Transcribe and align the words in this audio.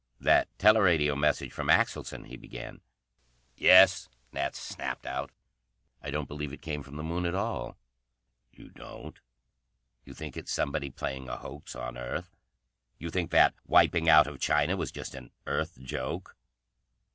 "That 0.19 0.47
teleradio 0.57 1.15
message 1.15 1.51
from 1.53 1.67
Axelson" 1.67 2.25
he 2.25 2.35
began. 2.35 2.81
"Yes?" 3.55 4.09
Nat 4.31 4.55
snapped 4.55 5.05
out. 5.05 5.29
"I 6.01 6.09
don't 6.09 6.27
believe 6.27 6.51
it 6.51 6.63
came 6.63 6.81
from 6.81 6.95
the 6.95 7.03
Moon 7.03 7.23
at 7.27 7.35
all." 7.35 7.77
"You 8.51 8.69
don't? 8.69 9.19
You 10.03 10.15
think 10.15 10.35
it's 10.35 10.51
somebody 10.51 10.89
playing 10.89 11.29
a 11.29 11.37
hoax 11.37 11.75
on 11.75 11.99
Earth? 11.99 12.35
You 12.97 13.11
think 13.11 13.29
that 13.29 13.53
wiping 13.63 14.09
out 14.09 14.25
of 14.25 14.39
China 14.41 14.75
was 14.75 14.91
just 14.91 15.13
an 15.13 15.29
Earth 15.45 15.77
joke?" 15.79 16.35